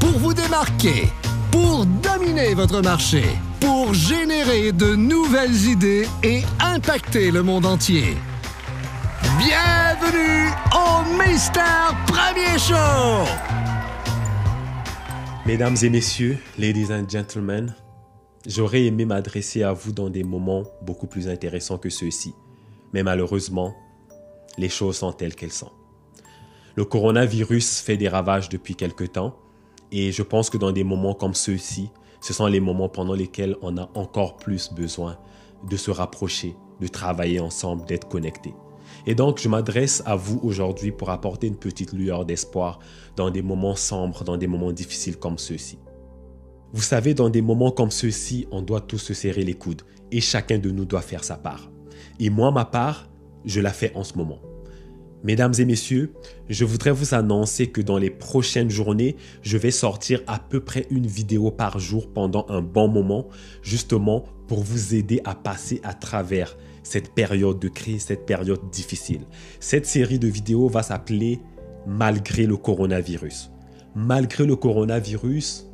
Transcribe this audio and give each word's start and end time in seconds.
pour 0.00 0.18
vous 0.18 0.34
démarquer, 0.34 1.08
pour 1.52 1.86
dominer 1.86 2.54
votre 2.54 2.82
marché, 2.82 3.22
pour 3.60 3.94
générer 3.94 4.72
de 4.72 4.96
nouvelles 4.96 5.68
idées 5.68 6.08
et 6.24 6.42
impacter 6.58 7.30
le 7.30 7.44
monde 7.44 7.64
entier. 7.64 8.16
Bienvenue 9.38 10.50
au 10.74 11.04
Mister 11.22 11.60
Premier 12.08 12.58
Show! 12.58 13.28
Mesdames 15.46 15.76
et 15.82 15.88
messieurs, 15.88 16.38
ladies 16.58 16.92
and 16.92 17.08
gentlemen, 17.08 17.74
j'aurais 18.44 18.86
aimé 18.86 19.04
m'adresser 19.04 19.62
à 19.62 19.72
vous 19.72 19.92
dans 19.92 20.10
des 20.10 20.24
moments 20.24 20.64
beaucoup 20.82 21.06
plus 21.06 21.28
intéressants 21.28 21.78
que 21.78 21.90
ceux-ci. 21.90 22.34
Mais 22.92 23.04
malheureusement, 23.04 23.72
les 24.58 24.68
choses 24.68 24.96
sont 24.96 25.12
telles 25.12 25.36
qu'elles 25.36 25.52
sont. 25.52 25.70
Le 26.74 26.84
coronavirus 26.86 27.80
fait 27.80 27.98
des 27.98 28.08
ravages 28.08 28.48
depuis 28.48 28.74
quelque 28.74 29.04
temps 29.04 29.36
et 29.90 30.10
je 30.10 30.22
pense 30.22 30.48
que 30.48 30.56
dans 30.56 30.72
des 30.72 30.84
moments 30.84 31.14
comme 31.14 31.34
ceux-ci, 31.34 31.90
ce 32.22 32.32
sont 32.32 32.46
les 32.46 32.60
moments 32.60 32.88
pendant 32.88 33.14
lesquels 33.14 33.56
on 33.60 33.76
a 33.76 33.90
encore 33.94 34.36
plus 34.36 34.72
besoin 34.72 35.18
de 35.68 35.76
se 35.76 35.90
rapprocher, 35.90 36.56
de 36.80 36.86
travailler 36.86 37.40
ensemble, 37.40 37.84
d'être 37.84 38.08
connectés. 38.08 38.54
Et 39.06 39.14
donc, 39.14 39.38
je 39.38 39.48
m'adresse 39.48 40.02
à 40.06 40.16
vous 40.16 40.40
aujourd'hui 40.42 40.92
pour 40.92 41.10
apporter 41.10 41.46
une 41.46 41.56
petite 41.56 41.92
lueur 41.92 42.24
d'espoir 42.24 42.78
dans 43.16 43.30
des 43.30 43.42
moments 43.42 43.76
sombres, 43.76 44.24
dans 44.24 44.36
des 44.36 44.46
moments 44.46 44.72
difficiles 44.72 45.18
comme 45.18 45.38
ceux-ci. 45.38 45.78
Vous 46.72 46.82
savez, 46.82 47.12
dans 47.12 47.28
des 47.28 47.42
moments 47.42 47.70
comme 47.70 47.90
ceux-ci, 47.90 48.46
on 48.50 48.62
doit 48.62 48.80
tous 48.80 48.98
se 48.98 49.14
serrer 49.14 49.42
les 49.42 49.54
coudes 49.54 49.82
et 50.10 50.20
chacun 50.20 50.58
de 50.58 50.70
nous 50.70 50.86
doit 50.86 51.02
faire 51.02 51.24
sa 51.24 51.36
part. 51.36 51.70
Et 52.18 52.30
moi, 52.30 52.50
ma 52.50 52.64
part, 52.64 53.10
je 53.44 53.60
la 53.60 53.72
fais 53.72 53.92
en 53.94 54.04
ce 54.04 54.16
moment. 54.16 54.38
Mesdames 55.24 55.54
et 55.58 55.64
messieurs, 55.64 56.12
je 56.48 56.64
voudrais 56.64 56.90
vous 56.90 57.14
annoncer 57.14 57.68
que 57.68 57.80
dans 57.80 57.98
les 57.98 58.10
prochaines 58.10 58.70
journées, 58.70 59.16
je 59.42 59.56
vais 59.56 59.70
sortir 59.70 60.20
à 60.26 60.40
peu 60.40 60.58
près 60.58 60.86
une 60.90 61.06
vidéo 61.06 61.52
par 61.52 61.78
jour 61.78 62.12
pendant 62.12 62.44
un 62.48 62.60
bon 62.60 62.88
moment, 62.88 63.28
justement 63.62 64.24
pour 64.48 64.64
vous 64.64 64.94
aider 64.96 65.20
à 65.24 65.36
passer 65.36 65.80
à 65.84 65.94
travers 65.94 66.56
cette 66.82 67.14
période 67.14 67.60
de 67.60 67.68
crise, 67.68 68.02
cette 68.02 68.26
période 68.26 68.68
difficile. 68.72 69.20
Cette 69.60 69.86
série 69.86 70.18
de 70.18 70.26
vidéos 70.26 70.68
va 70.68 70.82
s'appeler 70.82 71.40
Malgré 71.84 72.46
le 72.46 72.56
coronavirus. 72.56 73.50
Malgré 73.96 74.46
le 74.46 74.54
coronavirus, 74.54 75.66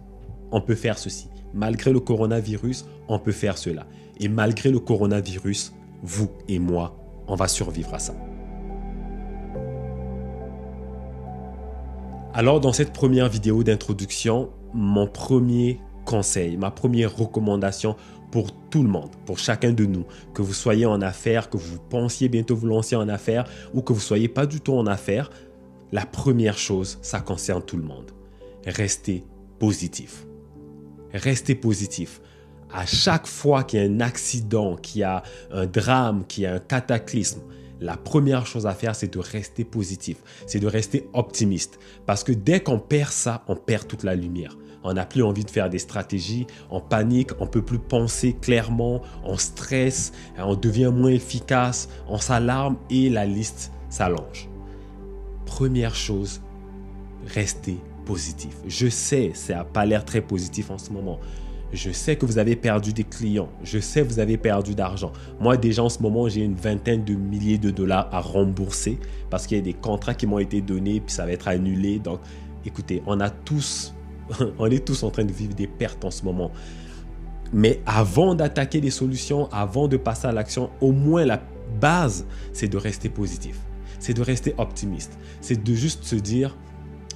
on 0.50 0.62
peut 0.62 0.74
faire 0.74 0.98
ceci. 0.98 1.28
Malgré 1.52 1.92
le 1.92 2.00
coronavirus, 2.00 2.86
on 3.08 3.18
peut 3.18 3.32
faire 3.32 3.58
cela. 3.58 3.86
Et 4.18 4.28
malgré 4.28 4.70
le 4.70 4.78
coronavirus, 4.78 5.74
vous 6.02 6.30
et 6.48 6.58
moi, 6.58 6.96
on 7.26 7.34
va 7.34 7.46
survivre 7.46 7.92
à 7.92 7.98
ça. 7.98 8.14
Alors 12.34 12.60
dans 12.60 12.72
cette 12.72 12.92
première 12.92 13.28
vidéo 13.28 13.64
d'introduction, 13.64 14.50
mon 14.74 15.06
premier 15.06 15.80
conseil, 16.04 16.56
ma 16.58 16.70
première 16.70 17.16
recommandation 17.16 17.96
pour 18.30 18.52
tout 18.68 18.82
le 18.82 18.88
monde, 18.88 19.10
pour 19.24 19.38
chacun 19.38 19.72
de 19.72 19.86
nous, 19.86 20.04
que 20.34 20.42
vous 20.42 20.52
soyez 20.52 20.84
en 20.84 21.00
affaires, 21.00 21.48
que 21.48 21.56
vous 21.56 21.78
pensiez 21.78 22.28
bientôt 22.28 22.54
vous 22.54 22.66
lancer 22.66 22.96
en 22.96 23.08
affaires 23.08 23.44
ou 23.72 23.80
que 23.80 23.94
vous 23.94 24.00
soyez 24.00 24.28
pas 24.28 24.44
du 24.44 24.60
tout 24.60 24.74
en 24.74 24.86
affaires, 24.86 25.30
la 25.90 26.04
première 26.04 26.58
chose, 26.58 26.98
ça 27.00 27.20
concerne 27.20 27.62
tout 27.62 27.78
le 27.78 27.82
monde. 27.82 28.10
Restez 28.66 29.24
positif. 29.58 30.26
Restez 31.14 31.54
positif. 31.54 32.20
À 32.70 32.84
chaque 32.84 33.26
fois 33.26 33.64
qu'il 33.64 33.80
y 33.80 33.82
a 33.82 33.86
un 33.86 34.00
accident, 34.00 34.76
qu'il 34.76 35.00
y 35.00 35.04
a 35.04 35.22
un 35.50 35.64
drame, 35.64 36.26
qu'il 36.26 36.44
y 36.44 36.46
a 36.46 36.54
un 36.54 36.58
cataclysme, 36.58 37.40
la 37.80 37.96
première 37.96 38.46
chose 38.46 38.66
à 38.66 38.74
faire, 38.74 38.94
c'est 38.94 39.12
de 39.12 39.18
rester 39.18 39.64
positif, 39.64 40.18
c'est 40.46 40.58
de 40.58 40.66
rester 40.66 41.08
optimiste. 41.12 41.78
Parce 42.06 42.24
que 42.24 42.32
dès 42.32 42.60
qu'on 42.60 42.78
perd 42.78 43.10
ça, 43.10 43.44
on 43.48 43.56
perd 43.56 43.86
toute 43.86 44.02
la 44.02 44.14
lumière. 44.14 44.56
On 44.84 44.94
n'a 44.94 45.04
plus 45.04 45.22
envie 45.22 45.44
de 45.44 45.50
faire 45.50 45.68
des 45.68 45.78
stratégies, 45.78 46.46
on 46.70 46.80
panique, 46.80 47.30
on 47.40 47.46
peut 47.46 47.62
plus 47.62 47.78
penser 47.80 48.36
clairement, 48.40 49.02
on 49.24 49.36
stresse, 49.36 50.12
on 50.38 50.54
devient 50.54 50.92
moins 50.94 51.10
efficace, 51.10 51.88
on 52.08 52.18
s'alarme 52.18 52.76
et 52.88 53.10
la 53.10 53.26
liste 53.26 53.72
s'allonge. 53.90 54.48
Première 55.46 55.94
chose, 55.94 56.40
restez 57.26 57.78
positif. 58.06 58.56
Je 58.66 58.88
sais, 58.88 59.32
ça 59.34 59.56
n'a 59.56 59.64
pas 59.64 59.84
l'air 59.84 60.04
très 60.04 60.20
positif 60.20 60.70
en 60.70 60.78
ce 60.78 60.90
moment. 60.90 61.18
Je 61.72 61.90
sais 61.90 62.16
que 62.16 62.24
vous 62.24 62.38
avez 62.38 62.56
perdu 62.56 62.92
des 62.92 63.04
clients. 63.04 63.50
Je 63.62 63.78
sais 63.78 64.02
que 64.02 64.08
vous 64.08 64.20
avez 64.20 64.38
perdu 64.38 64.74
d'argent. 64.74 65.12
Moi, 65.38 65.56
déjà 65.56 65.82
en 65.82 65.88
ce 65.88 66.02
moment, 66.02 66.28
j'ai 66.28 66.42
une 66.42 66.54
vingtaine 66.54 67.04
de 67.04 67.14
milliers 67.14 67.58
de 67.58 67.70
dollars 67.70 68.08
à 68.10 68.20
rembourser 68.20 68.98
parce 69.28 69.46
qu'il 69.46 69.58
y 69.58 69.60
a 69.60 69.64
des 69.64 69.74
contrats 69.74 70.14
qui 70.14 70.26
m'ont 70.26 70.38
été 70.38 70.62
donnés 70.62 71.00
puis 71.00 71.14
ça 71.14 71.26
va 71.26 71.32
être 71.32 71.48
annulé. 71.48 71.98
Donc, 71.98 72.20
écoutez, 72.64 73.02
on 73.06 73.20
a 73.20 73.28
tous, 73.28 73.94
on 74.58 74.66
est 74.66 74.84
tous 74.84 75.02
en 75.02 75.10
train 75.10 75.24
de 75.24 75.32
vivre 75.32 75.54
des 75.54 75.66
pertes 75.66 76.04
en 76.04 76.10
ce 76.10 76.24
moment. 76.24 76.50
Mais 77.52 77.80
avant 77.86 78.34
d'attaquer 78.34 78.80
des 78.80 78.90
solutions, 78.90 79.48
avant 79.52 79.88
de 79.88 79.96
passer 79.96 80.26
à 80.26 80.32
l'action, 80.32 80.70
au 80.80 80.92
moins 80.92 81.24
la 81.24 81.42
base, 81.80 82.26
c'est 82.52 82.68
de 82.68 82.76
rester 82.76 83.08
positif. 83.08 83.58
C'est 83.98 84.14
de 84.14 84.22
rester 84.22 84.54
optimiste. 84.58 85.18
C'est 85.40 85.62
de 85.62 85.74
juste 85.74 86.04
se 86.04 86.16
dire, 86.16 86.56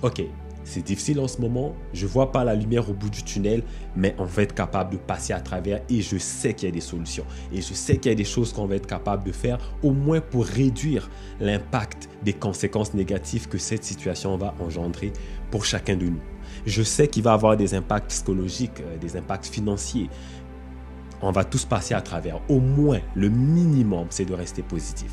OK, 0.03 0.23
c'est 0.65 0.83
difficile 0.83 1.21
en 1.21 1.29
ce 1.29 1.41
moment, 1.41 1.75
je 1.93 2.07
vois 2.07 2.33
pas 2.33 2.45
la 2.45 2.55
lumière 2.55 2.89
au 2.89 2.93
bout 2.93 3.11
du 3.11 3.23
tunnel, 3.23 3.63
mais 3.97 4.15
on 4.19 4.25
va 4.25 4.43
être 4.43 4.55
capable 4.55 4.93
de 4.93 4.97
passer 4.97 5.33
à 5.33 5.41
travers 5.41 5.81
et 5.89 6.01
je 6.01 6.19
sais 6.19 6.55
qu'il 6.55 6.69
y 6.69 6.73
a 6.73 6.75
des 6.75 6.81
solutions. 6.81 7.25
Et 7.53 7.61
je 7.61 7.75
sais 7.75 7.97
qu'il 7.97 8.11
y 8.11 8.13
a 8.13 8.17
des 8.17 8.25
choses 8.25 8.53
qu'on 8.53 8.67
va 8.67 8.77
être 8.77 8.87
capable 8.87 9.25
de 9.25 9.33
faire, 9.33 9.59
au 9.83 9.93
moins 9.93 10.21
pour 10.21 10.47
réduire 10.47 11.11
l'impact 11.41 12.09
des 12.25 12.33
conséquences 12.33 12.95
négatives 12.95 13.49
que 13.49 13.59
cette 13.59 13.85
situation 13.85 14.37
va 14.37 14.55
engendrer 14.61 15.13
pour 15.51 15.65
chacun 15.65 15.97
de 15.97 16.07
nous. 16.07 16.21
Je 16.67 16.83
sais 16.83 17.09
qu'il 17.09 17.23
va 17.23 17.33
avoir 17.33 17.57
des 17.57 17.75
impacts 17.75 18.11
psychologiques, 18.11 18.81
euh, 18.81 18.97
des 18.99 19.17
impacts 19.17 19.47
financiers. 19.47 20.09
On 21.21 21.33
va 21.33 21.45
tous 21.45 21.65
passer 21.65 21.95
à 21.95 22.01
travers. 22.01 22.41
Au 22.49 22.61
moins, 22.61 23.01
le 23.15 23.29
minimum, 23.29 24.07
c'est 24.11 24.25
de 24.25 24.35
rester 24.35 24.63
positif. 24.63 25.13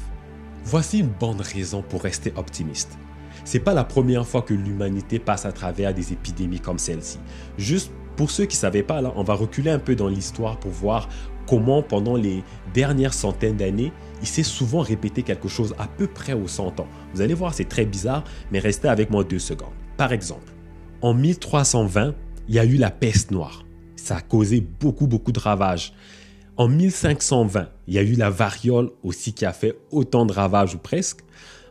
Voici 0.63 0.99
une 0.99 1.07
bonne 1.07 1.41
raison 1.41 1.81
pour 1.81 2.03
rester 2.03 2.33
optimiste. 2.35 2.97
C'est 3.45 3.59
pas 3.59 3.73
la 3.73 3.83
première 3.83 4.27
fois 4.27 4.41
que 4.41 4.53
l'humanité 4.53 5.19
passe 5.19 5.45
à 5.45 5.51
travers 5.51 5.93
des 5.93 6.13
épidémies 6.13 6.59
comme 6.59 6.79
celle-ci. 6.79 7.19
Juste 7.57 7.91
pour 8.15 8.31
ceux 8.31 8.45
qui 8.45 8.57
ne 8.57 8.61
savaient 8.61 8.83
pas, 8.83 9.01
là, 9.01 9.13
on 9.15 9.23
va 9.23 9.33
reculer 9.33 9.71
un 9.71 9.79
peu 9.79 9.95
dans 9.95 10.07
l'histoire 10.07 10.59
pour 10.59 10.71
voir 10.71 11.07
comment 11.47 11.81
pendant 11.81 12.15
les 12.15 12.43
dernières 12.73 13.13
centaines 13.13 13.57
d'années, 13.57 13.91
il 14.21 14.27
s'est 14.27 14.43
souvent 14.43 14.81
répété 14.81 15.23
quelque 15.23 15.47
chose 15.47 15.73
à 15.79 15.87
peu 15.87 16.05
près 16.05 16.33
aux 16.33 16.47
100 16.47 16.79
ans. 16.79 16.87
Vous 17.13 17.21
allez 17.21 17.33
voir, 17.33 17.53
c'est 17.53 17.67
très 17.67 17.85
bizarre, 17.85 18.23
mais 18.51 18.59
restez 18.59 18.87
avec 18.87 19.09
moi 19.09 19.23
deux 19.23 19.39
secondes. 19.39 19.73
Par 19.97 20.13
exemple, 20.13 20.53
en 21.01 21.13
1320, 21.13 22.13
il 22.47 22.55
y 22.55 22.59
a 22.59 22.65
eu 22.65 22.75
la 22.75 22.91
peste 22.91 23.31
noire. 23.31 23.65
Ça 23.95 24.17
a 24.17 24.21
causé 24.21 24.61
beaucoup, 24.61 25.07
beaucoup 25.07 25.31
de 25.31 25.39
ravages. 25.39 25.93
En 26.57 26.67
1520, 26.67 27.69
il 27.87 27.93
y 27.93 27.97
a 27.97 28.03
eu 28.03 28.13
la 28.13 28.29
variole 28.29 28.91
aussi 29.03 29.33
qui 29.33 29.45
a 29.45 29.53
fait 29.53 29.79
autant 29.91 30.25
de 30.25 30.33
ravages 30.33 30.75
ou 30.75 30.77
presque. 30.77 31.21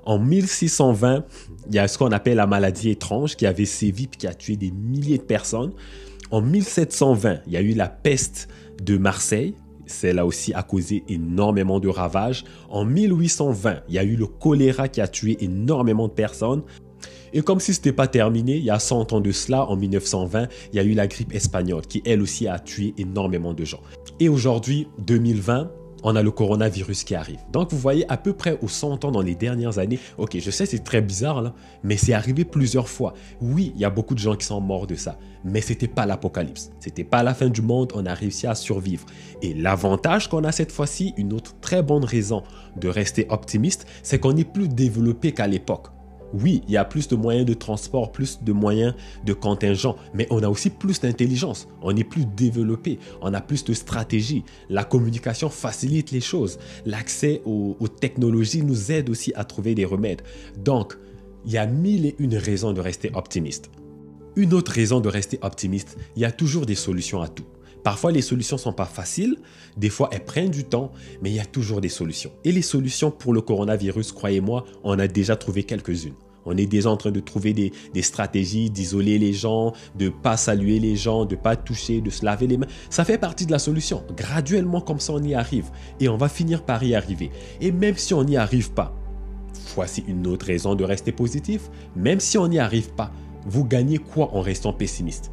En 0.08 0.18
1620, 0.18 1.22
il 1.68 1.74
y 1.74 1.78
a 1.78 1.86
ce 1.86 1.98
qu'on 1.98 2.12
appelle 2.12 2.38
la 2.38 2.46
maladie 2.46 2.88
étrange 2.88 3.36
qui 3.36 3.44
avait 3.44 3.66
sévi 3.66 4.04
et 4.04 4.16
qui 4.16 4.26
a 4.26 4.32
tué 4.32 4.56
des 4.56 4.70
milliers 4.70 5.18
de 5.18 5.22
personnes. 5.22 5.74
En 6.30 6.40
1720, 6.40 7.40
il 7.46 7.52
y 7.52 7.58
a 7.58 7.60
eu 7.60 7.74
la 7.74 7.90
peste 7.90 8.48
de 8.82 8.96
Marseille. 8.96 9.54
Celle-là 9.84 10.24
aussi 10.24 10.54
a 10.54 10.62
causé 10.62 11.04
énormément 11.10 11.78
de 11.78 11.88
ravages. 11.88 12.44
En 12.70 12.86
1820, 12.86 13.82
il 13.90 13.96
y 13.96 13.98
a 13.98 14.02
eu 14.02 14.16
le 14.16 14.26
choléra 14.26 14.88
qui 14.88 15.02
a 15.02 15.08
tué 15.08 15.36
énormément 15.44 16.08
de 16.08 16.14
personnes. 16.14 16.62
Et 17.34 17.42
comme 17.42 17.60
si 17.60 17.74
ce 17.74 17.80
n'était 17.80 17.92
pas 17.92 18.08
terminé, 18.08 18.56
il 18.56 18.64
y 18.64 18.70
a 18.70 18.78
100 18.78 19.12
ans 19.12 19.20
de 19.20 19.30
cela, 19.30 19.66
en 19.66 19.76
1920, 19.76 20.48
il 20.72 20.76
y 20.76 20.80
a 20.80 20.84
eu 20.84 20.94
la 20.94 21.06
grippe 21.06 21.34
espagnole 21.34 21.82
qui 21.82 22.00
elle 22.06 22.22
aussi 22.22 22.48
a 22.48 22.58
tué 22.58 22.94
énormément 22.96 23.52
de 23.52 23.66
gens. 23.66 23.80
Et 24.20 24.30
aujourd'hui, 24.30 24.88
2020, 25.00 25.70
on 26.02 26.16
a 26.16 26.22
le 26.22 26.30
coronavirus 26.30 27.04
qui 27.04 27.14
arrive. 27.14 27.38
Donc 27.52 27.70
vous 27.72 27.78
voyez 27.78 28.10
à 28.10 28.16
peu 28.16 28.32
près 28.32 28.58
aux 28.62 28.68
100 28.68 29.04
ans 29.04 29.10
dans 29.10 29.22
les 29.22 29.34
dernières 29.34 29.78
années, 29.78 29.98
ok, 30.16 30.38
je 30.38 30.50
sais 30.50 30.66
c'est 30.66 30.84
très 30.84 31.00
bizarre 31.00 31.42
là, 31.42 31.54
mais 31.82 31.96
c'est 31.96 32.12
arrivé 32.12 32.44
plusieurs 32.44 32.88
fois. 32.88 33.14
Oui, 33.40 33.72
il 33.74 33.80
y 33.80 33.84
a 33.84 33.90
beaucoup 33.90 34.14
de 34.14 34.20
gens 34.20 34.36
qui 34.36 34.46
sont 34.46 34.60
morts 34.60 34.86
de 34.86 34.94
ça, 34.94 35.18
mais 35.44 35.60
c'était 35.60 35.88
pas 35.88 36.06
l'apocalypse, 36.06 36.70
c'était 36.80 37.04
pas 37.04 37.22
la 37.22 37.34
fin 37.34 37.48
du 37.48 37.62
monde, 37.62 37.92
on 37.94 38.06
a 38.06 38.14
réussi 38.14 38.46
à 38.46 38.54
survivre. 38.54 39.06
Et 39.42 39.54
l'avantage 39.54 40.28
qu'on 40.28 40.44
a 40.44 40.52
cette 40.52 40.72
fois-ci, 40.72 41.14
une 41.16 41.32
autre 41.32 41.54
très 41.60 41.82
bonne 41.82 42.04
raison 42.04 42.42
de 42.76 42.88
rester 42.88 43.26
optimiste, 43.30 43.86
c'est 44.02 44.18
qu'on 44.18 44.36
est 44.36 44.44
plus 44.44 44.68
développé 44.68 45.32
qu'à 45.32 45.46
l'époque. 45.46 45.88
Oui, 46.34 46.62
il 46.68 46.74
y 46.74 46.76
a 46.76 46.84
plus 46.84 47.08
de 47.08 47.16
moyens 47.16 47.46
de 47.46 47.54
transport, 47.54 48.12
plus 48.12 48.42
de 48.42 48.52
moyens 48.52 48.94
de 49.24 49.32
contingent, 49.32 49.96
mais 50.12 50.26
on 50.30 50.42
a 50.42 50.48
aussi 50.48 50.70
plus 50.70 51.00
d'intelligence, 51.00 51.68
on 51.82 51.96
est 51.96 52.04
plus 52.04 52.26
développé, 52.26 52.98
on 53.22 53.32
a 53.32 53.40
plus 53.40 53.64
de 53.64 53.72
stratégie. 53.72 54.44
La 54.68 54.84
communication 54.84 55.48
facilite 55.48 56.10
les 56.10 56.20
choses. 56.20 56.58
L'accès 56.84 57.42
aux, 57.46 57.76
technologies 57.88 58.62
nous 58.62 58.92
aide 58.92 59.08
aussi 59.08 59.32
à 59.34 59.44
trouver 59.44 59.74
des 59.74 59.84
remèdes. 59.84 60.22
Donc, 60.58 60.98
il 61.46 61.52
y 61.52 61.58
a 61.58 61.66
mille 61.66 62.06
et 62.06 62.16
une 62.18 62.36
raisons 62.36 62.72
de 62.72 62.80
rester 62.80 63.10
optimiste. 63.14 63.70
Une 64.36 64.52
autre 64.52 64.72
raison 64.72 65.00
de 65.00 65.08
rester 65.08 65.38
optimiste, 65.42 65.96
il 66.14 66.22
y 66.22 66.24
a 66.24 66.30
toujours 66.30 66.66
des 66.66 66.74
solutions 66.74 67.22
à 67.22 67.28
tout. 67.28 67.46
Parfois, 67.82 68.12
les 68.12 68.22
solutions 68.22 68.56
ne 68.56 68.60
sont 68.60 68.72
pas 68.72 68.84
faciles, 68.84 69.36
des 69.76 69.88
fois, 69.88 70.08
elles 70.12 70.24
prennent 70.24 70.50
du 70.50 70.64
temps, 70.64 70.92
mais 71.22 71.30
il 71.30 71.36
y 71.36 71.40
a 71.40 71.46
toujours 71.46 71.80
des 71.80 71.88
solutions. 71.88 72.30
Et 72.44 72.52
les 72.52 72.62
solutions 72.62 73.10
pour 73.10 73.32
le 73.32 73.40
coronavirus, 73.40 74.12
croyez-moi, 74.12 74.64
on 74.84 74.98
a 74.98 75.06
déjà 75.06 75.36
trouvé 75.36 75.62
quelques-unes. 75.62 76.14
On 76.44 76.56
est 76.56 76.66
déjà 76.66 76.90
en 76.90 76.96
train 76.96 77.10
de 77.10 77.20
trouver 77.20 77.52
des, 77.52 78.02
stratégies, 78.02 78.70
d'isoler 78.70 79.18
les 79.18 79.34
gens, 79.34 79.74
de 79.96 80.08
pas 80.08 80.38
saluer 80.38 80.80
les 80.80 80.96
gens, 80.96 81.26
de 81.26 81.36
pas 81.36 81.56
toucher, 81.56 82.00
de 82.00 82.08
se 82.08 82.24
laver 82.24 82.46
les 82.46 82.56
mains. 82.56 82.66
Ça 82.88 83.04
fait 83.04 83.18
partie 83.18 83.44
de 83.44 83.52
la 83.52 83.58
solution. 83.58 84.02
Graduellement, 84.16 84.80
comme 84.80 84.98
ça, 84.98 85.12
on 85.12 85.22
y 85.22 85.34
arrive. 85.34 85.66
Et 86.00 86.08
on 86.08 86.16
va 86.16 86.30
finir 86.30 86.64
par 86.64 86.82
y 86.82 86.94
arriver. 86.94 87.30
Et 87.60 87.70
même 87.70 87.96
si 87.96 88.14
on 88.14 88.24
n'y 88.24 88.38
arrive 88.38 88.70
pas, 88.70 88.94
voici 89.74 90.04
une 90.08 90.26
autre 90.26 90.46
raison 90.46 90.74
de 90.74 90.84
rester 90.84 91.12
positif. 91.12 91.68
Même 91.94 92.20
si 92.20 92.38
on 92.38 92.48
n'y 92.48 92.58
arrive 92.58 92.92
pas, 92.94 93.12
vous 93.44 93.64
gagnez 93.64 93.98
quoi 93.98 94.34
en 94.34 94.40
restant 94.40 94.72
pessimiste? 94.72 95.30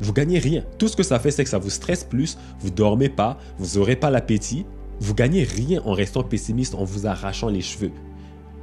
Vous 0.00 0.12
gagnez 0.12 0.38
rien. 0.38 0.64
Tout 0.78 0.88
ce 0.88 0.96
que 0.96 1.02
ça 1.02 1.18
fait, 1.18 1.30
c'est 1.30 1.44
que 1.44 1.50
ça 1.50 1.58
vous 1.58 1.70
stresse 1.70 2.04
plus, 2.04 2.38
vous 2.60 2.70
dormez 2.70 3.08
pas, 3.08 3.38
vous 3.58 3.78
n'aurez 3.78 3.96
pas 3.96 4.10
l'appétit. 4.10 4.64
Vous 5.00 5.14
gagnez 5.14 5.44
rien 5.44 5.80
en 5.84 5.92
restant 5.92 6.22
pessimiste, 6.22 6.74
en 6.74 6.84
vous 6.84 7.06
arrachant 7.06 7.48
les 7.48 7.62
cheveux. 7.62 7.92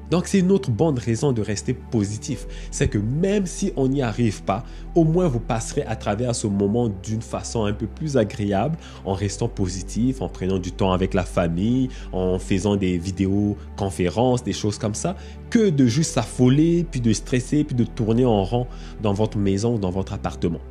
Donc 0.10 0.28
c'est 0.28 0.40
une 0.40 0.52
autre 0.52 0.72
bonne 0.72 0.98
raison 0.98 1.34
de 1.34 1.42
rester 1.42 1.74
positif. 1.74 2.48
C'est 2.72 2.88
que 2.88 2.98
même 2.98 3.46
si 3.46 3.74
on 3.76 3.90
n'y 3.90 4.02
arrive 4.02 4.44
pas, 4.44 4.64
au 4.96 5.04
moins 5.04 5.28
vous 5.28 5.40
passerez 5.40 5.84
à 5.84 5.96
travers 5.96 6.34
ce 6.34 6.48
moment 6.48 6.90
d'une 7.04 7.22
façon 7.22 7.66
un 7.66 7.74
peu 7.74 7.88
plus 7.88 8.16
agréable 8.16 8.78
en 9.04 9.14
restant 9.14 9.50
positif, 9.50 10.22
en 10.22 10.30
prenant 10.30 10.60
du 10.60 10.72
temps 10.72 10.94
avec 10.94 11.14
la 11.14 11.24
famille, 11.24 11.90
en 12.14 12.40
faisant 12.40 12.78
des 12.78 12.98
vidéos 12.98 13.58
conférences, 13.76 14.44
des 14.44 14.54
choses 14.54 14.78
comme 14.78 14.96
ça, 14.96 15.16
que 15.50 15.70
de 15.70 15.88
juste 15.88 16.14
s'affoler, 16.14 16.86
puis 16.90 17.02
de 17.02 17.12
stresser, 17.12 17.64
puis 17.64 17.76
de 17.76 17.84
tourner 17.84 18.26
en 18.26 18.44
rond 18.44 18.68
dans 19.02 19.14
votre 19.14 19.38
maison 19.38 19.76
ou 19.76 19.78
dans 19.78 19.92
votre 19.92 20.14
appartement. 20.14 20.62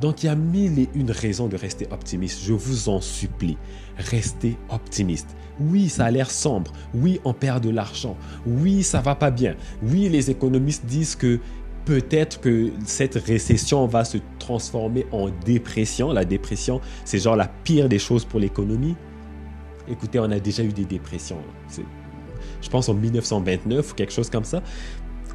Donc 0.00 0.22
il 0.22 0.26
y 0.26 0.28
a 0.30 0.34
mille 0.34 0.78
et 0.78 0.88
une 0.94 1.10
raisons 1.10 1.46
de 1.48 1.56
rester 1.56 1.86
optimiste. 1.90 2.40
Je 2.42 2.54
vous 2.54 2.88
en 2.88 3.00
supplie, 3.00 3.58
restez 3.96 4.56
optimiste. 4.70 5.36
Oui, 5.60 5.90
ça 5.90 6.06
a 6.06 6.10
l'air 6.10 6.30
sombre. 6.30 6.72
Oui, 6.94 7.20
on 7.24 7.34
perd 7.34 7.62
de 7.62 7.70
l'argent. 7.70 8.16
Oui, 8.46 8.82
ça 8.82 9.00
va 9.00 9.14
pas 9.14 9.30
bien. 9.30 9.56
Oui, 9.82 10.08
les 10.08 10.30
économistes 10.30 10.86
disent 10.86 11.16
que 11.16 11.38
peut-être 11.84 12.40
que 12.40 12.70
cette 12.86 13.16
récession 13.16 13.86
va 13.86 14.04
se 14.04 14.18
transformer 14.38 15.06
en 15.12 15.28
dépression. 15.44 16.12
La 16.12 16.24
dépression, 16.24 16.80
c'est 17.04 17.18
genre 17.18 17.36
la 17.36 17.48
pire 17.48 17.88
des 17.88 17.98
choses 17.98 18.24
pour 18.24 18.40
l'économie. 18.40 18.96
Écoutez, 19.86 20.18
on 20.18 20.30
a 20.30 20.40
déjà 20.40 20.62
eu 20.62 20.72
des 20.72 20.84
dépressions. 20.84 21.38
Je 22.62 22.68
pense 22.70 22.88
en 22.88 22.94
1929 22.94 23.92
ou 23.92 23.94
quelque 23.94 24.12
chose 24.12 24.30
comme 24.30 24.44
ça. 24.44 24.62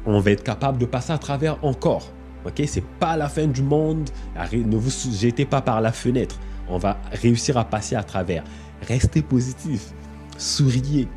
On 0.06 0.18
va 0.18 0.30
être 0.32 0.42
capable 0.42 0.78
de 0.78 0.86
passer 0.86 1.12
à 1.12 1.18
travers 1.18 1.62
encore. 1.64 2.10
Ok, 2.46 2.62
c'est 2.66 2.84
pas 3.00 3.16
la 3.16 3.28
fin 3.28 3.48
du 3.48 3.62
monde. 3.62 4.08
Ne 4.52 4.76
vous 4.76 4.90
jetez 4.90 5.44
pas 5.44 5.60
par 5.60 5.80
la 5.80 5.90
fenêtre. 5.90 6.38
On 6.68 6.78
va 6.78 7.00
réussir 7.10 7.56
à 7.58 7.64
passer 7.64 7.96
à 7.96 8.04
travers. 8.04 8.44
Restez 8.82 9.20
positif. 9.22 9.92
Souriez. 10.38 11.08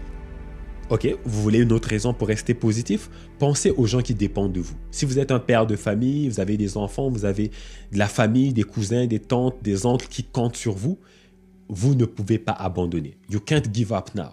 Ok, 0.89 1.07
vous 1.23 1.41
voulez 1.43 1.59
une 1.59 1.71
autre 1.71 1.87
raison 1.87 2.15
pour 2.15 2.29
rester 2.29 2.55
positif? 2.55 3.11
Pensez 3.37 3.69
aux 3.69 3.85
gens 3.85 4.01
qui 4.01 4.15
dépendent 4.15 4.53
de 4.53 4.59
vous. 4.59 4.73
Si 4.89 5.05
vous 5.05 5.19
êtes 5.19 5.31
un 5.31 5.37
père 5.37 5.67
de 5.67 5.75
famille, 5.75 6.29
vous 6.29 6.39
avez 6.39 6.57
des 6.57 6.77
enfants, 6.77 7.11
vous 7.11 7.25
avez 7.25 7.51
de 7.91 7.99
la 7.99 8.07
famille, 8.07 8.53
des 8.53 8.63
cousins, 8.63 9.05
des 9.05 9.19
tantes, 9.19 9.57
des 9.61 9.85
oncles 9.85 10.07
qui 10.09 10.23
comptent 10.23 10.55
sur 10.55 10.73
vous, 10.73 10.97
vous 11.67 11.93
ne 11.93 12.05
pouvez 12.05 12.39
pas 12.39 12.53
abandonner. 12.53 13.17
You 13.29 13.39
can't 13.39 13.71
give 13.71 13.93
up 13.93 14.15
now. 14.15 14.31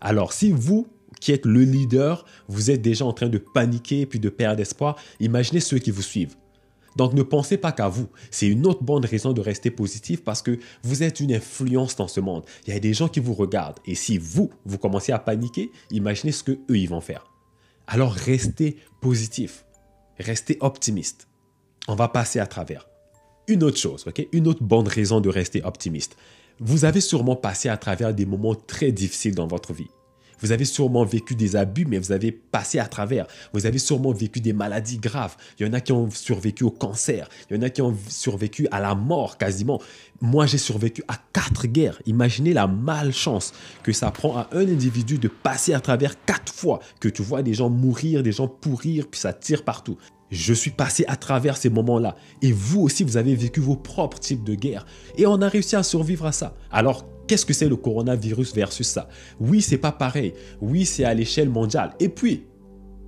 Alors 0.00 0.32
si 0.32 0.52
vous, 0.52 0.86
qui 1.20 1.32
êtes 1.32 1.46
le 1.46 1.62
leader, 1.62 2.24
vous 2.48 2.70
êtes 2.70 2.82
déjà 2.82 3.04
en 3.04 3.12
train 3.12 3.28
de 3.28 3.38
paniquer 3.38 4.06
puis 4.06 4.18
de 4.18 4.28
perdre 4.28 4.60
espoir, 4.60 4.96
imaginez 5.20 5.60
ceux 5.60 5.78
qui 5.78 5.90
vous 5.90 6.02
suivent. 6.02 6.36
Donc 6.96 7.12
ne 7.14 7.22
pensez 7.22 7.56
pas 7.56 7.72
qu'à 7.72 7.88
vous. 7.88 8.08
C'est 8.30 8.48
une 8.48 8.66
autre 8.66 8.82
bonne 8.82 9.04
raison 9.04 9.32
de 9.32 9.40
rester 9.40 9.70
positif 9.70 10.24
parce 10.24 10.42
que 10.42 10.58
vous 10.82 11.02
êtes 11.02 11.20
une 11.20 11.32
influence 11.32 11.96
dans 11.96 12.08
ce 12.08 12.20
monde. 12.20 12.44
Il 12.66 12.74
y 12.74 12.76
a 12.76 12.80
des 12.80 12.94
gens 12.94 13.08
qui 13.08 13.20
vous 13.20 13.34
regardent. 13.34 13.78
Et 13.86 13.94
si 13.94 14.18
vous, 14.18 14.50
vous 14.64 14.78
commencez 14.78 15.12
à 15.12 15.18
paniquer, 15.18 15.70
imaginez 15.90 16.32
ce 16.32 16.42
que 16.42 16.52
eux 16.52 16.78
ils 16.78 16.88
vont 16.88 17.00
faire. 17.00 17.24
Alors 17.86 18.12
restez 18.12 18.76
positif. 19.00 19.64
Restez 20.18 20.58
optimiste. 20.60 21.28
On 21.88 21.94
va 21.94 22.08
passer 22.08 22.40
à 22.40 22.46
travers. 22.46 22.88
Une 23.48 23.64
autre 23.64 23.78
chose, 23.78 24.04
ok? 24.06 24.26
Une 24.32 24.46
autre 24.46 24.62
bonne 24.62 24.86
raison 24.86 25.20
de 25.20 25.28
rester 25.28 25.62
optimiste. 25.64 26.16
Vous 26.60 26.84
avez 26.84 27.00
sûrement 27.00 27.36
passé 27.36 27.68
à 27.68 27.76
travers 27.76 28.12
des 28.12 28.26
moments 28.26 28.54
très 28.54 28.92
difficiles 28.92 29.34
dans 29.34 29.46
votre 29.46 29.72
vie. 29.72 29.88
Vous 30.40 30.52
avez 30.52 30.64
sûrement 30.64 31.04
vécu 31.04 31.34
des 31.34 31.56
abus, 31.56 31.86
mais 31.86 31.98
vous 31.98 32.12
avez 32.12 32.32
passé 32.32 32.78
à 32.78 32.86
travers. 32.86 33.26
Vous 33.52 33.66
avez 33.66 33.78
sûrement 33.78 34.12
vécu 34.12 34.40
des 34.40 34.52
maladies 34.52 34.98
graves. 34.98 35.36
Il 35.58 35.66
y 35.66 35.68
en 35.68 35.72
a 35.72 35.80
qui 35.80 35.92
ont 35.92 36.10
survécu 36.10 36.64
au 36.64 36.70
cancer. 36.70 37.28
Il 37.50 37.56
y 37.56 37.58
en 37.58 37.62
a 37.62 37.70
qui 37.70 37.82
ont 37.82 37.96
survécu 38.08 38.66
à 38.70 38.80
la 38.80 38.94
mort 38.94 39.38
quasiment. 39.38 39.80
Moi, 40.20 40.46
j'ai 40.46 40.58
survécu 40.58 41.02
à 41.08 41.16
quatre 41.32 41.66
guerres. 41.66 42.00
Imaginez 42.06 42.52
la 42.52 42.66
malchance 42.66 43.52
que 43.82 43.92
ça 43.92 44.10
prend 44.10 44.36
à 44.36 44.48
un 44.52 44.62
individu 44.62 45.18
de 45.18 45.28
passer 45.28 45.74
à 45.74 45.80
travers 45.80 46.22
quatre 46.24 46.52
fois, 46.52 46.80
que 47.00 47.08
tu 47.08 47.22
vois 47.22 47.42
des 47.42 47.54
gens 47.54 47.70
mourir, 47.70 48.22
des 48.22 48.32
gens 48.32 48.48
pourrir, 48.48 49.08
puis 49.08 49.20
ça 49.20 49.32
tire 49.32 49.64
partout. 49.64 49.96
Je 50.30 50.54
suis 50.54 50.70
passé 50.70 51.04
à 51.08 51.16
travers 51.16 51.56
ces 51.56 51.70
moments-là. 51.70 52.14
Et 52.40 52.52
vous 52.52 52.82
aussi, 52.82 53.02
vous 53.02 53.16
avez 53.16 53.34
vécu 53.34 53.60
vos 53.60 53.76
propres 53.76 54.18
types 54.18 54.44
de 54.44 54.54
guerres. 54.54 54.86
Et 55.16 55.26
on 55.26 55.42
a 55.42 55.48
réussi 55.48 55.74
à 55.74 55.82
survivre 55.82 56.24
à 56.24 56.32
ça. 56.32 56.54
Alors, 56.70 57.04
qu'est-ce 57.30 57.46
que 57.46 57.52
c'est 57.52 57.68
le 57.68 57.76
coronavirus 57.76 58.52
versus 58.56 58.88
ça? 58.88 59.08
Oui, 59.38 59.62
c'est 59.62 59.78
pas 59.78 59.92
pareil. 59.92 60.34
Oui, 60.60 60.84
c'est 60.84 61.04
à 61.04 61.14
l'échelle 61.14 61.48
mondiale. 61.48 61.92
Et 62.00 62.08
puis, 62.08 62.42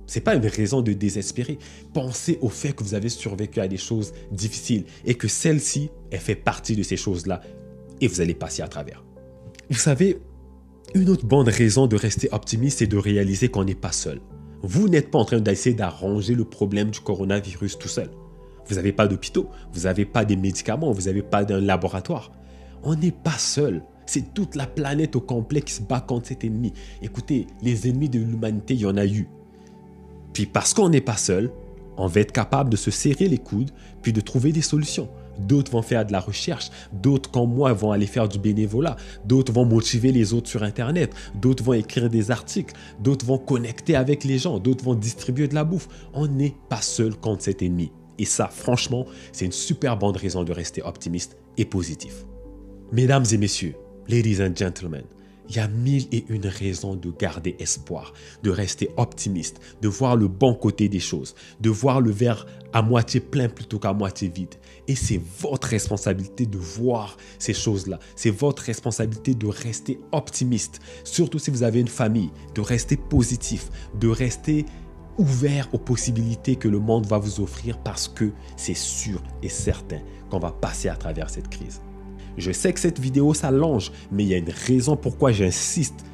c'est 0.07 0.21
pas 0.21 0.33
une 0.33 0.45
raison 0.45 0.81
de 0.81 0.93
désespérer. 0.93 1.59
Pensez 1.93 2.37
au 2.39 2.47
fait 2.47 2.71
que 2.71 2.85
vous 2.85 2.93
avez 2.93 3.09
survécu 3.09 3.59
à 3.59 3.67
des 3.67 3.75
choses 3.75 4.13
difficiles 4.31 4.85
et 5.03 5.15
que 5.15 5.27
celle-ci, 5.27 5.89
elle 6.09 6.21
fait 6.21 6.35
partie 6.35 6.77
de 6.77 6.83
ces 6.83 6.95
choses-là 6.95 7.41
et 7.99 8.07
vous 8.07 8.21
allez 8.21 8.33
passer 8.33 8.61
à 8.61 8.69
travers. 8.69 9.03
Vous 9.69 9.77
savez, 9.77 10.21
une 10.95 11.09
autre 11.09 11.25
bonne 11.25 11.49
raison 11.49 11.87
de 11.87 11.97
rester 11.97 12.29
optimiste, 12.31 12.79
c'est 12.79 12.87
de 12.87 12.95
réaliser 12.95 13.49
qu'on 13.49 13.65
n'est 13.65 13.75
pas 13.75 13.91
seul. 13.91 14.21
Vous 14.61 14.87
n'êtes 14.87 15.11
pas 15.11 15.19
en 15.19 15.25
train 15.25 15.41
d'essayer 15.41 15.75
d'arranger 15.75 16.33
le 16.33 16.45
problème 16.45 16.91
du 16.91 17.01
coronavirus 17.01 17.77
tout 17.77 17.89
seul. 17.89 18.09
Vous 18.69 18.75
n'avez 18.75 18.93
pas 18.93 19.09
d'hôpitaux, 19.09 19.49
vous 19.73 19.81
n'avez 19.81 20.05
pas 20.05 20.23
des 20.23 20.37
médicaments, 20.37 20.93
vous 20.93 21.07
n'avez 21.07 21.23
pas 21.23 21.43
d'un 21.43 21.59
laboratoire. 21.59 22.31
On 22.83 22.95
n'est 22.95 23.11
pas 23.11 23.37
seul. 23.37 23.83
C'est 24.05 24.33
toute 24.33 24.55
la 24.55 24.67
planète 24.67 25.15
au 25.15 25.21
complet 25.21 25.61
qui 25.61 25.73
se 25.73 25.81
bat 25.81 26.01
contre 26.01 26.27
cet 26.27 26.43
ennemi. 26.43 26.73
Écoutez, 27.01 27.47
les 27.61 27.87
ennemis 27.87 28.09
de 28.09 28.19
l'humanité, 28.19 28.73
il 28.73 28.81
y 28.81 28.85
en 28.85 28.97
a 28.97 29.05
eu. 29.05 29.27
Puis 30.33 30.45
parce 30.45 30.73
qu'on 30.73 30.89
n'est 30.89 31.01
pas 31.01 31.17
seul, 31.17 31.51
on 31.97 32.07
va 32.07 32.21
être 32.21 32.31
capable 32.31 32.69
de 32.69 32.75
se 32.75 32.91
serrer 32.91 33.27
les 33.27 33.37
coudes, 33.37 33.71
puis 34.01 34.13
de 34.13 34.21
trouver 34.21 34.51
des 34.51 34.61
solutions. 34.61 35.09
D'autres 35.39 35.71
vont 35.71 35.81
faire 35.81 36.05
de 36.05 36.11
la 36.11 36.19
recherche, 36.19 36.69
d'autres 36.91 37.31
comme 37.31 37.53
moi 37.53 37.73
vont 37.73 37.91
aller 37.91 38.05
faire 38.05 38.27
du 38.27 38.37
bénévolat, 38.39 38.95
d'autres 39.25 39.51
vont 39.51 39.65
motiver 39.65 40.11
les 40.11 40.33
autres 40.33 40.49
sur 40.49 40.63
Internet, 40.63 41.13
d'autres 41.35 41.63
vont 41.63 41.73
écrire 41.73 42.09
des 42.09 42.29
articles, 42.29 42.75
d'autres 42.99 43.25
vont 43.25 43.39
connecter 43.39 43.95
avec 43.95 44.23
les 44.23 44.37
gens, 44.37 44.59
d'autres 44.59 44.83
vont 44.83 44.95
distribuer 44.95 45.47
de 45.47 45.55
la 45.55 45.63
bouffe. 45.63 45.87
On 46.13 46.27
n'est 46.27 46.55
pas 46.69 46.81
seul 46.81 47.15
contre 47.15 47.43
cet 47.43 47.61
ennemi. 47.61 47.91
Et 48.19 48.25
ça, 48.25 48.47
franchement, 48.47 49.05
c'est 49.31 49.45
une 49.45 49.51
super 49.51 49.97
bonne 49.97 50.15
raison 50.15 50.43
de 50.43 50.51
rester 50.51 50.83
optimiste 50.83 51.37
et 51.57 51.65
positif. 51.65 52.25
Mesdames 52.91 53.25
et 53.31 53.37
messieurs, 53.37 53.75
Ladies 54.09 54.41
and 54.41 54.53
gentlemen, 54.53 55.05
il 55.47 55.55
y 55.55 55.59
a 55.59 55.67
mille 55.69 56.07
et 56.11 56.25
une 56.27 56.45
raisons 56.45 56.95
de 56.95 57.09
garder 57.09 57.55
espoir, 57.59 58.13
de 58.43 58.49
rester 58.49 58.89
optimiste, 58.97 59.61
de 59.81 59.87
voir 59.87 60.17
le 60.17 60.27
bon 60.27 60.55
côté 60.55 60.89
des 60.89 60.99
choses, 60.99 61.35
de 61.61 61.69
voir 61.69 62.01
le 62.01 62.11
verre 62.11 62.45
à 62.73 62.81
moitié 62.81 63.21
plein 63.21 63.47
plutôt 63.47 63.79
qu'à 63.79 63.93
moitié 63.93 64.27
vide. 64.27 64.55
Et 64.89 64.95
c'est 64.95 65.21
votre 65.39 65.69
responsabilité 65.69 66.45
de 66.45 66.57
voir 66.57 67.15
ces 67.39 67.53
choses-là. 67.53 67.97
C'est 68.17 68.29
votre 68.29 68.63
responsabilité 68.63 69.35
de 69.35 69.47
rester 69.47 70.01
optimiste, 70.11 70.81
surtout 71.05 71.39
si 71.39 71.49
vous 71.49 71.63
avez 71.63 71.79
une 71.79 71.87
famille, 71.87 72.31
de 72.55 72.61
rester 72.61 72.97
positif, 72.97 73.69
de 73.97 74.09
rester 74.09 74.65
ouvert 75.17 75.69
aux 75.71 75.79
possibilités 75.79 76.57
que 76.57 76.67
le 76.67 76.79
monde 76.79 77.05
va 77.05 77.19
vous 77.19 77.39
offrir 77.39 77.77
parce 77.77 78.09
que 78.09 78.31
c'est 78.57 78.75
sûr 78.75 79.21
et 79.41 79.49
certain 79.49 80.01
qu'on 80.29 80.39
va 80.39 80.51
passer 80.51 80.89
à 80.89 80.95
travers 80.97 81.29
cette 81.29 81.47
crise. 81.47 81.79
Je 82.37 82.51
sais 82.51 82.73
que 82.73 82.79
cette 82.79 82.99
vidéo 82.99 83.33
s'allonge, 83.33 83.91
mais 84.11 84.23
il 84.23 84.29
y 84.29 84.33
a 84.33 84.37
une 84.37 84.49
raison 84.67 84.95
pourquoi 84.95 85.31
j'insiste 85.31 86.05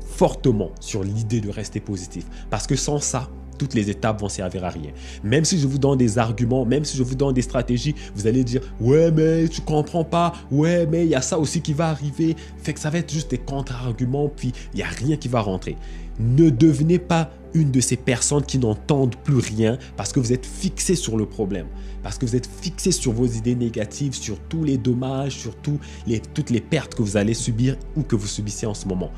fortement 0.00 0.70
sur 0.80 1.04
l'idée 1.04 1.40
de 1.40 1.50
rester 1.50 1.80
positif. 1.80 2.24
Parce 2.50 2.66
que 2.66 2.74
sans 2.74 2.98
ça, 2.98 3.28
toutes 3.58 3.74
les 3.74 3.90
étapes 3.90 4.20
vont 4.20 4.28
servir 4.28 4.64
à 4.64 4.70
rien. 4.70 4.90
Même 5.24 5.44
si 5.44 5.58
je 5.58 5.66
vous 5.66 5.78
donne 5.78 5.98
des 5.98 6.18
arguments, 6.18 6.64
même 6.64 6.84
si 6.84 6.96
je 6.96 7.02
vous 7.02 7.14
donne 7.14 7.34
des 7.34 7.42
stratégies, 7.42 7.94
vous 8.14 8.26
allez 8.26 8.44
dire 8.44 8.60
ouais 8.80 9.10
mais 9.10 9.48
tu 9.48 9.60
comprends 9.60 10.04
pas, 10.04 10.32
ouais 10.50 10.86
mais 10.86 11.04
il 11.04 11.10
y 11.10 11.14
a 11.14 11.22
ça 11.22 11.38
aussi 11.38 11.60
qui 11.60 11.72
va 11.72 11.88
arriver. 11.88 12.36
Fait 12.62 12.72
que 12.72 12.80
ça 12.80 12.90
va 12.90 12.98
être 12.98 13.12
juste 13.12 13.30
des 13.30 13.38
contre-arguments 13.38 14.28
puis 14.28 14.52
il 14.74 14.80
y 14.80 14.82
a 14.82 14.88
rien 14.88 15.16
qui 15.16 15.28
va 15.28 15.40
rentrer. 15.40 15.76
Ne 16.18 16.50
devenez 16.50 16.98
pas 16.98 17.30
de 17.64 17.80
ces 17.80 17.96
personnes 17.96 18.44
qui 18.44 18.58
n'entendent 18.58 19.16
plus 19.16 19.38
rien 19.38 19.78
parce 19.96 20.12
que 20.12 20.20
vous 20.20 20.32
êtes 20.32 20.46
fixé 20.46 20.94
sur 20.94 21.16
le 21.16 21.26
problème, 21.26 21.66
parce 22.02 22.18
que 22.18 22.26
vous 22.26 22.36
êtes 22.36 22.48
fixé 22.60 22.92
sur 22.92 23.12
vos 23.12 23.26
idées 23.26 23.54
négatives, 23.54 24.14
sur 24.14 24.38
tous 24.38 24.64
les 24.64 24.78
dommages, 24.78 25.36
sur 25.36 25.54
toutes 25.56 26.50
les 26.50 26.60
pertes 26.60 26.94
que 26.94 27.02
vous 27.02 27.16
allez 27.16 27.34
subir 27.34 27.76
ou 27.96 28.02
que 28.02 28.16
vous 28.16 28.26
subissez 28.26 28.66
en 28.66 28.74
ce 28.74 28.86
moment. 28.86 29.10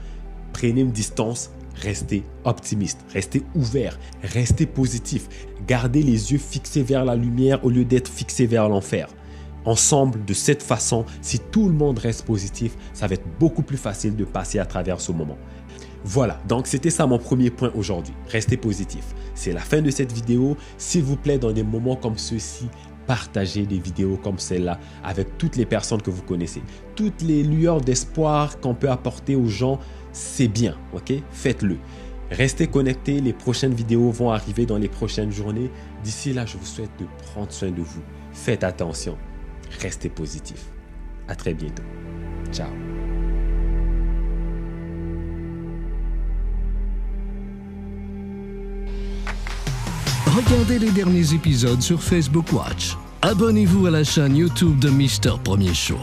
Prenez 0.52 0.80
une 0.80 0.92
distance, 0.92 1.50
restez 1.74 2.22
optimiste, 2.44 3.04
restez 3.12 3.42
ouvert, 3.54 3.98
restez 4.22 4.66
positif, 4.66 5.28
gardez 5.66 6.02
les 6.02 6.32
yeux 6.32 6.38
fixés 6.38 6.82
vers 6.82 7.04
la 7.04 7.16
lumière 7.16 7.64
au 7.64 7.70
lieu 7.70 7.84
d'être 7.84 8.08
fixés 8.08 8.46
vers 8.46 8.68
l'enfer. 8.68 9.08
Ensemble, 9.64 10.24
de 10.24 10.32
cette 10.32 10.62
façon, 10.62 11.04
si 11.20 11.38
tout 11.38 11.68
le 11.68 11.74
monde 11.74 11.98
reste 11.98 12.24
positif, 12.24 12.76
ça 12.94 13.06
va 13.06 13.14
être 13.14 13.26
beaucoup 13.38 13.62
plus 13.62 13.76
facile 13.76 14.16
de 14.16 14.24
passer 14.24 14.58
à 14.58 14.64
travers 14.64 15.00
ce 15.00 15.12
moment. 15.12 15.36
Voilà, 16.04 16.40
donc 16.48 16.66
c'était 16.66 16.90
ça 16.90 17.06
mon 17.06 17.18
premier 17.18 17.50
point 17.50 17.70
aujourd'hui. 17.74 18.14
Restez 18.28 18.56
positif. 18.56 19.04
C'est 19.34 19.52
la 19.52 19.60
fin 19.60 19.82
de 19.82 19.90
cette 19.90 20.12
vidéo. 20.12 20.56
S'il 20.76 21.02
vous 21.02 21.16
plaît, 21.16 21.38
dans 21.38 21.52
des 21.52 21.62
moments 21.62 21.96
comme 21.96 22.16
ceux-ci, 22.16 22.68
partagez 23.06 23.66
des 23.66 23.78
vidéos 23.78 24.18
comme 24.22 24.38
celle-là 24.38 24.78
avec 25.02 25.38
toutes 25.38 25.56
les 25.56 25.66
personnes 25.66 26.02
que 26.02 26.10
vous 26.10 26.22
connaissez. 26.22 26.62
Toutes 26.94 27.22
les 27.22 27.42
lueurs 27.42 27.80
d'espoir 27.80 28.60
qu'on 28.60 28.74
peut 28.74 28.90
apporter 28.90 29.34
aux 29.34 29.46
gens, 29.46 29.80
c'est 30.12 30.48
bien, 30.48 30.76
ok? 30.92 31.14
Faites-le. 31.30 31.78
Restez 32.30 32.66
connectés, 32.66 33.20
les 33.20 33.32
prochaines 33.32 33.72
vidéos 33.72 34.10
vont 34.10 34.30
arriver 34.30 34.66
dans 34.66 34.76
les 34.76 34.88
prochaines 34.88 35.32
journées. 35.32 35.70
D'ici 36.04 36.34
là, 36.34 36.44
je 36.44 36.58
vous 36.58 36.66
souhaite 36.66 36.90
de 37.00 37.06
prendre 37.32 37.50
soin 37.50 37.70
de 37.70 37.80
vous. 37.80 38.02
Faites 38.32 38.64
attention, 38.64 39.16
restez 39.80 40.10
positif. 40.10 40.66
À 41.26 41.34
très 41.34 41.54
bientôt. 41.54 41.82
Ciao. 42.52 42.68
Regardez 50.38 50.78
les 50.78 50.90
derniers 50.92 51.34
épisodes 51.34 51.82
sur 51.82 52.00
Facebook 52.00 52.52
Watch. 52.52 52.96
Abonnez-vous 53.22 53.86
à 53.86 53.90
la 53.90 54.04
chaîne 54.04 54.36
YouTube 54.36 54.78
de 54.78 54.88
Mister 54.88 55.32
Premier 55.42 55.74
Show. 55.74 55.98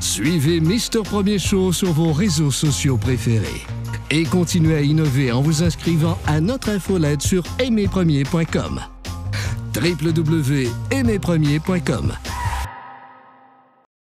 Suivez 0.00 0.58
Mister 0.58 1.00
Premier 1.04 1.38
Show 1.38 1.70
sur 1.70 1.92
vos 1.92 2.14
réseaux 2.14 2.50
sociaux 2.50 2.96
préférés. 2.96 3.66
Et 4.10 4.24
continuez 4.24 4.76
à 4.76 4.80
innover 4.80 5.32
en 5.32 5.42
vous 5.42 5.62
inscrivant 5.62 6.16
à 6.26 6.40
notre 6.40 6.70
infolette 6.70 7.20
sur 7.20 7.42
aimerpremier.com. 7.58 8.80
www.aimerpremier.com 9.74 12.14